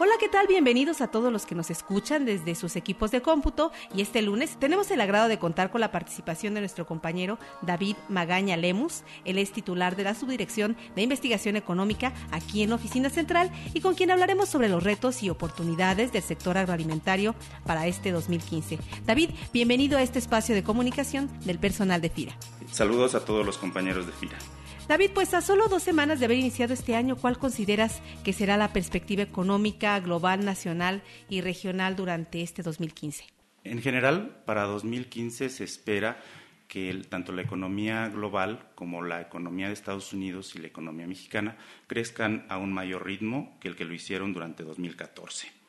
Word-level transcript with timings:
Hola, 0.00 0.14
¿qué 0.18 0.28
tal? 0.28 0.48
Bienvenidos 0.48 1.00
a 1.00 1.06
todos 1.06 1.32
los 1.32 1.46
que 1.46 1.54
nos 1.54 1.70
escuchan 1.70 2.24
desde 2.24 2.56
sus 2.56 2.74
equipos 2.74 3.12
de 3.12 3.22
cómputo 3.22 3.70
y 3.94 4.02
este 4.02 4.22
lunes 4.22 4.56
tenemos 4.58 4.90
el 4.90 5.00
agrado 5.00 5.28
de 5.28 5.38
contar 5.38 5.70
con 5.70 5.80
la 5.80 5.92
participación 5.92 6.52
de 6.52 6.58
nuestro 6.58 6.84
compañero 6.84 7.38
David 7.62 7.94
Magaña 8.08 8.56
Lemus. 8.56 9.04
Él 9.24 9.38
es 9.38 9.52
titular 9.52 9.94
de 9.94 10.02
la 10.02 10.16
Subdirección 10.16 10.76
de 10.96 11.02
Investigación 11.02 11.54
Económica 11.54 12.12
aquí 12.32 12.64
en 12.64 12.72
Oficina 12.72 13.08
Central 13.08 13.52
y 13.72 13.82
con 13.82 13.94
quien 13.94 14.10
hablaremos 14.10 14.48
sobre 14.48 14.68
los 14.68 14.82
retos 14.82 15.22
y 15.22 15.30
oportunidades 15.30 16.12
del 16.12 16.22
sector 16.24 16.58
agroalimentario 16.58 17.36
para 17.64 17.86
este 17.86 18.10
2015. 18.10 18.80
David, 19.06 19.30
bienvenido 19.52 19.96
a 19.96 20.02
este 20.02 20.18
espacio 20.18 20.56
de 20.56 20.64
comunicación 20.64 21.30
del 21.44 21.60
personal 21.60 22.00
de 22.00 22.10
FIRA. 22.10 22.36
Saludos 22.72 23.14
a 23.14 23.24
todos 23.24 23.46
los 23.46 23.58
compañeros 23.58 24.06
de 24.06 24.12
FIRA. 24.12 24.38
David, 24.88 25.12
pues 25.14 25.32
a 25.32 25.40
solo 25.40 25.68
dos 25.68 25.82
semanas 25.82 26.20
de 26.20 26.26
haber 26.26 26.36
iniciado 26.36 26.74
este 26.74 26.94
año, 26.94 27.16
¿cuál 27.16 27.38
consideras 27.38 28.02
que 28.22 28.34
será 28.34 28.58
la 28.58 28.74
perspectiva 28.74 29.22
económica 29.22 29.98
global, 29.98 30.44
nacional 30.44 31.02
y 31.30 31.40
regional 31.40 31.96
durante 31.96 32.42
este 32.42 32.62
2015? 32.62 33.24
En 33.64 33.80
general, 33.80 34.42
para 34.44 34.64
2015 34.64 35.48
se 35.48 35.64
espera 35.64 36.22
que 36.68 36.94
tanto 37.08 37.32
la 37.32 37.40
economía 37.40 38.08
global 38.10 38.68
como 38.74 39.00
la 39.00 39.22
economía 39.22 39.68
de 39.68 39.72
Estados 39.72 40.12
Unidos 40.12 40.54
y 40.54 40.58
la 40.58 40.66
economía 40.66 41.06
mexicana 41.06 41.56
crezcan 41.86 42.44
a 42.50 42.58
un 42.58 42.70
mayor 42.74 43.06
ritmo 43.06 43.56
que 43.60 43.68
el 43.68 43.76
que 43.76 43.86
lo 43.86 43.94
hicieron 43.94 44.34
durante 44.34 44.64
2014. 44.64 45.63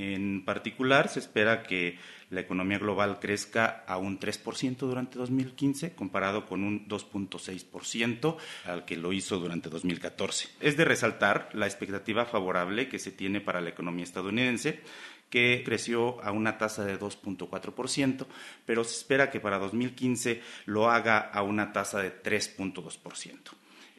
En 0.00 0.46
particular, 0.46 1.10
se 1.10 1.18
espera 1.18 1.62
que 1.62 1.98
la 2.30 2.40
economía 2.40 2.78
global 2.78 3.18
crezca 3.20 3.84
a 3.86 3.98
un 3.98 4.18
3% 4.18 4.78
durante 4.78 5.18
2015, 5.18 5.94
comparado 5.94 6.46
con 6.46 6.64
un 6.64 6.88
2.6% 6.88 8.38
al 8.64 8.86
que 8.86 8.96
lo 8.96 9.12
hizo 9.12 9.38
durante 9.38 9.68
2014. 9.68 10.48
Es 10.60 10.78
de 10.78 10.86
resaltar 10.86 11.50
la 11.52 11.66
expectativa 11.66 12.24
favorable 12.24 12.88
que 12.88 12.98
se 12.98 13.12
tiene 13.12 13.42
para 13.42 13.60
la 13.60 13.68
economía 13.68 14.04
estadounidense, 14.04 14.80
que 15.28 15.60
creció 15.66 16.24
a 16.24 16.32
una 16.32 16.56
tasa 16.56 16.82
de 16.86 16.98
2.4%, 16.98 18.26
pero 18.64 18.84
se 18.84 18.96
espera 18.96 19.28
que 19.28 19.40
para 19.40 19.58
2015 19.58 20.40
lo 20.64 20.90
haga 20.90 21.18
a 21.18 21.42
una 21.42 21.74
tasa 21.74 22.00
de 22.00 22.22
3.2%. 22.22 23.36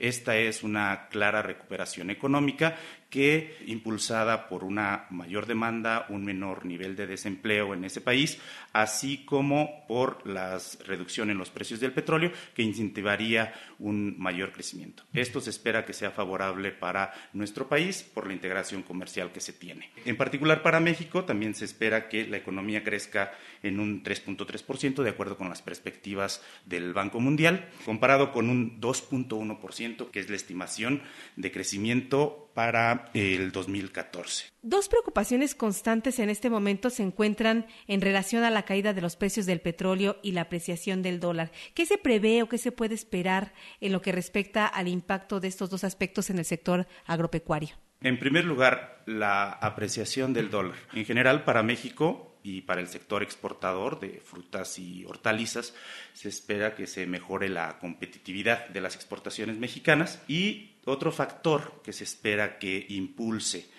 Esta 0.02 0.36
es 0.36 0.64
una 0.64 1.10
clara 1.10 1.44
recuperación 1.44 2.10
económica 2.10 2.76
que, 3.12 3.58
impulsada 3.68 4.48
por 4.48 4.64
una 4.64 5.06
mayor 5.12 5.46
demanda, 5.46 6.08
un 6.10 6.24
menor 6.24 6.66
nivel 6.66 6.96
de 6.96 7.06
desempleo 7.06 7.76
en 7.76 7.84
ese 7.84 8.02
país, 8.02 8.40
así 8.74 9.26
como 9.26 9.86
por 9.88 10.26
la 10.26 10.58
reducción 10.86 11.30
en 11.30 11.38
los 11.38 11.50
precios 11.50 11.82
del 11.82 11.92
petróleo, 11.92 12.32
que 12.56 12.64
incentivaría 12.64 13.54
un 13.80 14.16
mayor 14.18 14.54
crecimiento. 14.54 15.04
Esto 15.14 15.42
se 15.42 15.50
espera 15.50 15.86
que 15.86 15.94
sea 15.94 16.12
favorable 16.12 16.72
para 16.72 17.14
nuestro 17.34 17.68
país 17.68 18.02
por 18.02 18.26
la 18.26 18.34
integración 18.34 18.82
comercial 18.82 19.32
que 19.32 19.42
se 19.42 19.54
tiene. 19.54 19.90
En 20.06 20.16
particular 20.16 20.64
para 20.64 20.80
México, 20.80 21.26
también 21.26 21.54
se 21.54 21.66
espera 21.66 22.08
que 22.08 22.26
la 22.26 22.38
economía 22.38 22.84
crezca 22.84 23.34
en 23.62 23.82
un 23.82 24.04
3.3%, 24.04 25.04
de 25.04 25.10
acuerdo 25.10 25.38
con 25.38 25.50
las 25.50 25.62
perspectivas 25.62 26.42
del 26.66 26.94
Banco 26.94 27.20
Mundial, 27.20 27.70
comparado 27.84 28.32
con 28.32 28.50
un 28.50 28.80
2.1%, 28.80 30.10
que 30.12 30.20
es 30.22 30.30
la 30.30 30.38
estimación 30.38 31.02
de 31.36 31.52
crecimiento 31.52 32.41
para 32.54 33.10
el 33.14 33.52
2014. 33.52 34.52
Dos 34.62 34.90
preocupaciones 34.90 35.56
constantes 35.56 36.20
en 36.20 36.30
este 36.30 36.50
momento 36.50 36.90
se 36.90 37.04
encuentran 37.04 37.66
en 37.88 38.02
relación 38.02 38.44
a 38.44 38.50
la 38.50 38.64
caída 38.64 38.94
de 38.94 39.02
los 39.02 39.16
precios 39.16 39.46
del 39.46 39.62
petróleo 39.62 40.18
y 40.22 40.34
la 40.34 40.42
apreciación 40.42 41.02
del 41.02 41.20
dólar. 41.20 41.52
¿Qué 41.74 41.86
se 41.86 41.98
prevé 41.98 42.44
o 42.44 42.50
qué 42.50 42.58
se 42.58 42.72
puede 42.72 42.96
esperar 42.96 43.54
en 43.80 43.92
lo 43.92 44.02
que 44.02 44.12
respecta 44.12 44.68
al 44.68 44.88
impacto 44.88 45.40
de 45.40 45.48
estos 45.48 45.70
dos 45.70 45.84
aspectos 45.84 46.30
en 46.30 46.40
el 46.40 46.46
sector 46.46 46.88
agropecuario? 47.06 47.76
En 48.02 48.20
primer 48.20 48.46
lugar, 48.46 49.04
la 49.06 49.52
apreciación 49.52 50.34
del 50.34 50.50
dólar. 50.50 50.76
En 50.94 51.06
general, 51.06 51.44
para 51.44 51.62
México, 51.62 52.32
y 52.44 52.62
para 52.62 52.82
el 52.82 52.88
sector 52.88 53.24
exportador 53.24 54.00
de 54.00 54.22
frutas 54.24 54.80
y 54.80 55.06
hortalizas 55.06 55.76
se 56.14 56.30
espera 56.30 56.76
que 56.76 56.88
se 56.88 57.06
mejore 57.06 57.50
la 57.50 57.78
competitividad 57.80 58.68
de 58.70 58.82
las 58.82 58.96
exportaciones 58.96 59.58
mexicanas 59.58 60.24
y 60.28 60.71
otro 60.86 61.12
factor 61.12 61.82
que 61.84 61.94
se 61.94 62.04
espera 62.04 62.58
que 62.60 62.86
impulse 62.90 63.70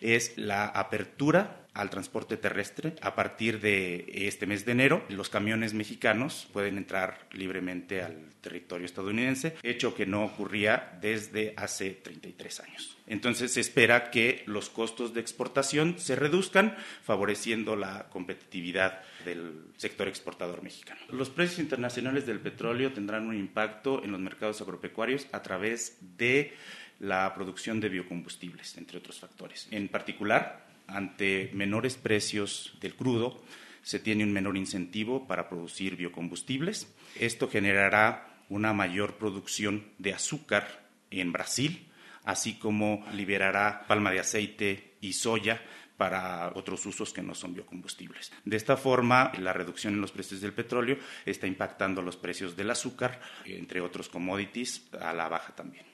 es 0.00 0.36
la 0.36 0.66
apertura 0.66 1.61
al 1.74 1.90
transporte 1.90 2.36
terrestre. 2.36 2.94
A 3.00 3.14
partir 3.14 3.60
de 3.60 4.04
este 4.26 4.46
mes 4.46 4.64
de 4.64 4.72
enero, 4.72 5.04
los 5.08 5.28
camiones 5.28 5.74
mexicanos 5.74 6.48
pueden 6.52 6.76
entrar 6.76 7.26
libremente 7.32 8.02
al 8.02 8.30
territorio 8.40 8.86
estadounidense, 8.86 9.56
hecho 9.62 9.94
que 9.94 10.06
no 10.06 10.24
ocurría 10.24 10.98
desde 11.00 11.54
hace 11.56 11.90
33 11.90 12.60
años. 12.60 12.96
Entonces 13.06 13.52
se 13.52 13.60
espera 13.60 14.10
que 14.10 14.42
los 14.46 14.68
costos 14.68 15.14
de 15.14 15.20
exportación 15.20 15.98
se 15.98 16.16
reduzcan, 16.16 16.76
favoreciendo 17.02 17.76
la 17.76 18.08
competitividad 18.08 19.00
del 19.24 19.66
sector 19.76 20.08
exportador 20.08 20.62
mexicano. 20.62 21.00
Los 21.10 21.30
precios 21.30 21.58
internacionales 21.58 22.26
del 22.26 22.40
petróleo 22.40 22.92
tendrán 22.92 23.26
un 23.26 23.36
impacto 23.36 24.02
en 24.04 24.12
los 24.12 24.20
mercados 24.20 24.60
agropecuarios 24.60 25.26
a 25.32 25.42
través 25.42 25.98
de 26.16 26.54
la 27.00 27.32
producción 27.34 27.80
de 27.80 27.88
biocombustibles, 27.88 28.76
entre 28.76 28.98
otros 28.98 29.18
factores. 29.18 29.66
En 29.70 29.88
particular, 29.88 30.71
ante 30.86 31.50
menores 31.54 31.96
precios 31.96 32.76
del 32.80 32.94
crudo, 32.94 33.42
se 33.82 33.98
tiene 33.98 34.24
un 34.24 34.32
menor 34.32 34.56
incentivo 34.56 35.26
para 35.26 35.48
producir 35.48 35.96
biocombustibles. 35.96 36.92
Esto 37.18 37.48
generará 37.48 38.44
una 38.48 38.72
mayor 38.72 39.16
producción 39.16 39.84
de 39.98 40.14
azúcar 40.14 40.88
en 41.10 41.32
Brasil, 41.32 41.88
así 42.24 42.54
como 42.54 43.04
liberará 43.12 43.84
palma 43.86 44.10
de 44.10 44.20
aceite 44.20 44.94
y 45.00 45.14
soya 45.14 45.60
para 45.96 46.52
otros 46.54 46.84
usos 46.86 47.12
que 47.12 47.22
no 47.22 47.34
son 47.34 47.54
biocombustibles. 47.54 48.32
De 48.44 48.56
esta 48.56 48.76
forma, 48.76 49.32
la 49.38 49.52
reducción 49.52 49.94
en 49.94 50.00
los 50.00 50.12
precios 50.12 50.40
del 50.40 50.52
petróleo 50.52 50.98
está 51.24 51.46
impactando 51.46 52.02
los 52.02 52.16
precios 52.16 52.56
del 52.56 52.70
azúcar, 52.70 53.20
entre 53.44 53.80
otros 53.80 54.08
commodities, 54.08 54.88
a 55.00 55.12
la 55.12 55.28
baja 55.28 55.54
también. 55.54 55.91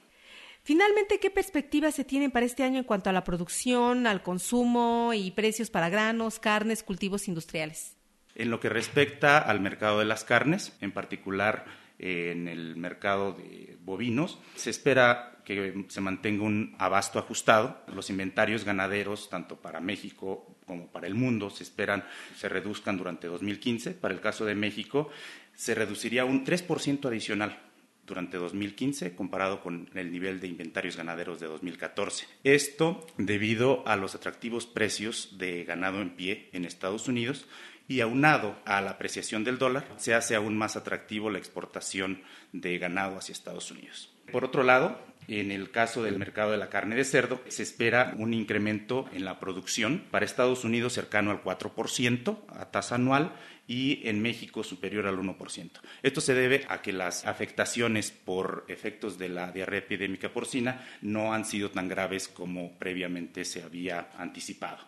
Finalmente, 0.68 1.18
¿qué 1.18 1.30
perspectivas 1.30 1.94
se 1.94 2.04
tienen 2.04 2.30
para 2.30 2.44
este 2.44 2.62
año 2.62 2.76
en 2.76 2.84
cuanto 2.84 3.08
a 3.08 3.14
la 3.14 3.24
producción, 3.24 4.06
al 4.06 4.22
consumo 4.22 5.12
y 5.14 5.30
precios 5.30 5.70
para 5.70 5.88
granos, 5.88 6.38
carnes, 6.38 6.82
cultivos 6.82 7.26
industriales? 7.26 7.96
En 8.34 8.50
lo 8.50 8.60
que 8.60 8.68
respecta 8.68 9.38
al 9.38 9.60
mercado 9.60 10.00
de 10.00 10.04
las 10.04 10.24
carnes, 10.24 10.76
en 10.82 10.92
particular 10.92 11.64
en 11.98 12.48
el 12.48 12.76
mercado 12.76 13.32
de 13.32 13.78
bovinos, 13.80 14.40
se 14.56 14.68
espera 14.68 15.40
que 15.46 15.86
se 15.88 16.02
mantenga 16.02 16.44
un 16.44 16.76
abasto 16.78 17.18
ajustado. 17.18 17.82
Los 17.86 18.10
inventarios 18.10 18.66
ganaderos, 18.66 19.30
tanto 19.30 19.56
para 19.62 19.80
México 19.80 20.58
como 20.66 20.88
para 20.88 21.06
el 21.06 21.14
mundo, 21.14 21.48
se 21.48 21.62
esperan 21.62 22.04
se 22.36 22.50
reduzcan 22.50 22.98
durante 22.98 23.26
2015. 23.26 23.92
Para 23.92 24.12
el 24.12 24.20
caso 24.20 24.44
de 24.44 24.54
México, 24.54 25.08
se 25.54 25.74
reduciría 25.74 26.26
un 26.26 26.44
3% 26.44 27.06
adicional 27.06 27.67
durante 28.08 28.38
2015 28.38 29.14
comparado 29.14 29.60
con 29.60 29.90
el 29.94 30.10
nivel 30.10 30.40
de 30.40 30.48
inventarios 30.48 30.96
ganaderos 30.96 31.38
de 31.38 31.46
2014. 31.46 32.26
Esto 32.42 33.06
debido 33.18 33.86
a 33.86 33.96
los 33.96 34.14
atractivos 34.14 34.66
precios 34.66 35.38
de 35.38 35.64
ganado 35.64 36.00
en 36.00 36.16
pie 36.16 36.48
en 36.52 36.64
Estados 36.64 37.06
Unidos 37.06 37.46
y 37.86 38.00
aunado 38.00 38.56
a 38.64 38.80
la 38.80 38.90
apreciación 38.90 39.44
del 39.44 39.58
dólar, 39.58 39.86
se 39.96 40.14
hace 40.14 40.34
aún 40.34 40.56
más 40.56 40.76
atractivo 40.76 41.30
la 41.30 41.38
exportación 41.38 42.22
de 42.52 42.78
ganado 42.78 43.16
hacia 43.16 43.32
Estados 43.32 43.70
Unidos. 43.70 44.12
Por 44.30 44.44
otro 44.44 44.62
lado, 44.62 45.00
en 45.28 45.52
el 45.52 45.70
caso 45.70 46.02
del 46.02 46.18
mercado 46.18 46.52
de 46.52 46.56
la 46.56 46.70
carne 46.70 46.96
de 46.96 47.04
cerdo, 47.04 47.40
se 47.48 47.62
espera 47.62 48.14
un 48.16 48.32
incremento 48.32 49.06
en 49.12 49.24
la 49.24 49.38
producción 49.38 50.04
para 50.10 50.24
Estados 50.24 50.64
Unidos 50.64 50.94
cercano 50.94 51.30
al 51.30 51.42
4% 51.42 52.38
a 52.48 52.70
tasa 52.70 52.94
anual 52.94 53.32
y 53.66 54.00
en 54.08 54.22
México 54.22 54.64
superior 54.64 55.06
al 55.06 55.18
1%. 55.18 55.70
Esto 56.02 56.22
se 56.22 56.32
debe 56.32 56.64
a 56.68 56.80
que 56.80 56.94
las 56.94 57.26
afectaciones 57.26 58.10
por 58.10 58.64
efectos 58.68 59.18
de 59.18 59.28
la 59.28 59.52
diarrea 59.52 59.80
epidémica 59.80 60.32
porcina 60.32 60.86
no 61.02 61.34
han 61.34 61.44
sido 61.44 61.70
tan 61.70 61.88
graves 61.88 62.26
como 62.28 62.78
previamente 62.78 63.44
se 63.44 63.62
había 63.62 64.08
anticipado. 64.16 64.78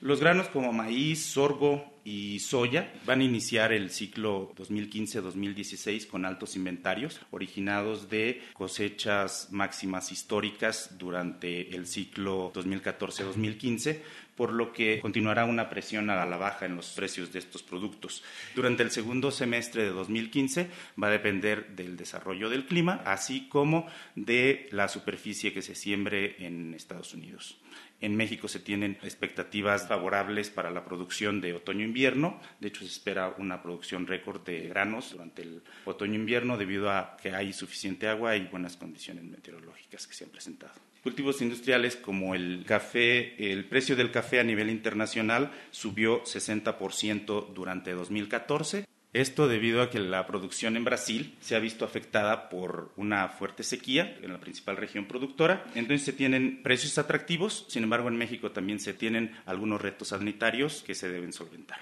Los 0.00 0.20
granos 0.20 0.48
como 0.48 0.72
maíz, 0.72 1.24
sorgo 1.24 1.97
y 2.08 2.38
soya 2.38 2.90
van 3.04 3.20
a 3.20 3.24
iniciar 3.24 3.70
el 3.70 3.90
ciclo 3.90 4.54
2015-2016 4.56 6.06
con 6.06 6.24
altos 6.24 6.56
inventarios 6.56 7.20
originados 7.30 8.08
de 8.08 8.40
cosechas 8.54 9.48
máximas 9.50 10.10
históricas 10.10 10.96
durante 10.96 11.76
el 11.76 11.86
ciclo 11.86 12.50
2014-2015, 12.54 14.00
por 14.36 14.54
lo 14.54 14.72
que 14.72 15.00
continuará 15.00 15.44
una 15.44 15.68
presión 15.68 16.08
a 16.08 16.24
la 16.24 16.36
baja 16.38 16.64
en 16.64 16.76
los 16.76 16.92
precios 16.92 17.30
de 17.30 17.40
estos 17.40 17.62
productos. 17.62 18.24
Durante 18.54 18.82
el 18.82 18.90
segundo 18.90 19.30
semestre 19.30 19.82
de 19.82 19.90
2015 19.90 20.70
va 21.02 21.08
a 21.08 21.10
depender 21.10 21.76
del 21.76 21.98
desarrollo 21.98 22.48
del 22.48 22.64
clima, 22.64 23.02
así 23.04 23.48
como 23.48 23.86
de 24.14 24.66
la 24.70 24.88
superficie 24.88 25.52
que 25.52 25.60
se 25.60 25.74
siembre 25.74 26.36
en 26.38 26.72
Estados 26.72 27.12
Unidos. 27.12 27.58
En 28.00 28.14
México 28.14 28.46
se 28.46 28.60
tienen 28.60 28.96
expectativas 29.02 29.88
favorables 29.88 30.50
para 30.50 30.70
la 30.70 30.84
producción 30.84 31.40
de 31.40 31.54
otoño-invierno 31.54 31.97
invierno. 31.98 32.40
De 32.60 32.68
hecho, 32.68 32.80
se 32.80 32.86
espera 32.86 33.34
una 33.38 33.60
producción 33.60 34.06
récord 34.06 34.42
de 34.42 34.68
granos 34.68 35.10
durante 35.10 35.42
el 35.42 35.62
otoño-invierno 35.84 36.56
debido 36.56 36.90
a 36.90 37.16
que 37.20 37.34
hay 37.34 37.52
suficiente 37.52 38.06
agua 38.06 38.36
y 38.36 38.46
buenas 38.46 38.76
condiciones 38.76 39.24
meteorológicas 39.24 40.06
que 40.06 40.14
se 40.14 40.22
han 40.22 40.30
presentado. 40.30 40.74
Cultivos 41.02 41.42
industriales 41.42 41.96
como 41.96 42.36
el 42.36 42.64
café, 42.64 43.52
el 43.52 43.64
precio 43.64 43.96
del 43.96 44.12
café 44.12 44.38
a 44.38 44.44
nivel 44.44 44.70
internacional 44.70 45.50
subió 45.72 46.22
60% 46.22 47.52
durante 47.52 47.92
2014 47.92 48.86
esto 49.20 49.48
debido 49.48 49.82
a 49.82 49.90
que 49.90 49.98
la 49.98 50.26
producción 50.26 50.76
en 50.76 50.84
Brasil 50.84 51.36
se 51.40 51.56
ha 51.56 51.58
visto 51.58 51.84
afectada 51.84 52.48
por 52.48 52.92
una 52.96 53.28
fuerte 53.28 53.62
sequía 53.62 54.16
en 54.22 54.32
la 54.32 54.40
principal 54.40 54.76
región 54.76 55.06
productora. 55.06 55.64
Entonces 55.74 56.04
se 56.04 56.12
tienen 56.12 56.62
precios 56.62 56.98
atractivos, 56.98 57.66
sin 57.68 57.82
embargo 57.84 58.08
en 58.08 58.16
México 58.16 58.50
también 58.50 58.80
se 58.80 58.94
tienen 58.94 59.36
algunos 59.46 59.80
retos 59.80 60.08
sanitarios 60.08 60.82
que 60.86 60.94
se 60.94 61.08
deben 61.08 61.32
solventar. 61.32 61.80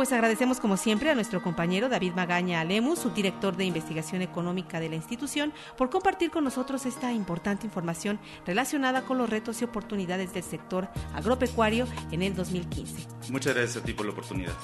Pues 0.00 0.14
agradecemos 0.14 0.60
como 0.60 0.78
siempre 0.78 1.10
a 1.10 1.14
nuestro 1.14 1.42
compañero 1.42 1.90
David 1.90 2.14
Magaña 2.14 2.62
Alemus, 2.62 3.00
subdirector 3.00 3.58
de 3.58 3.66
investigación 3.66 4.22
económica 4.22 4.80
de 4.80 4.88
la 4.88 4.94
institución, 4.94 5.52
por 5.76 5.90
compartir 5.90 6.30
con 6.30 6.42
nosotros 6.42 6.86
esta 6.86 7.12
importante 7.12 7.66
información 7.66 8.18
relacionada 8.46 9.02
con 9.02 9.18
los 9.18 9.28
retos 9.28 9.60
y 9.60 9.64
oportunidades 9.64 10.32
del 10.32 10.42
sector 10.42 10.88
agropecuario 11.12 11.86
en 12.12 12.22
el 12.22 12.34
2015. 12.34 13.08
Muchas 13.28 13.54
gracias 13.54 13.82
a 13.82 13.84
ti 13.84 13.92
por 13.92 14.06
la 14.06 14.12
oportunidad. 14.12 14.54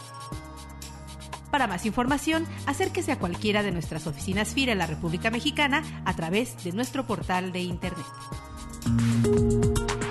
Para 1.50 1.66
más 1.66 1.84
información, 1.84 2.46
acérquese 2.64 3.12
a 3.12 3.18
cualquiera 3.18 3.62
de 3.62 3.72
nuestras 3.72 4.06
oficinas 4.06 4.54
FIRA 4.54 4.72
en 4.72 4.78
la 4.78 4.86
República 4.86 5.30
Mexicana 5.30 5.82
a 6.06 6.16
través 6.16 6.64
de 6.64 6.72
nuestro 6.72 7.06
portal 7.06 7.52
de 7.52 7.60
Internet. 7.60 8.06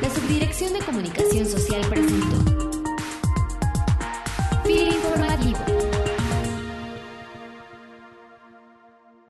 La 0.04 0.10
Subdirección 0.12 0.74
de 0.74 0.80
Comunicación 0.80 1.48